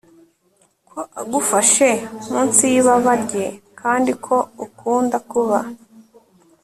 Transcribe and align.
Ko 0.89 0.99
agufashe 1.21 1.89
munsi 2.31 2.63
yibaba 2.71 3.11
rye 3.23 3.45
kandi 3.79 4.11
ko 4.25 4.35
ukunda 4.65 5.17
kuba 5.31 5.59